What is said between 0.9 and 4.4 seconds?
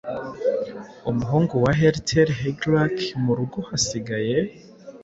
Umuhungu wa Hrethel Higelac murugo hasigaye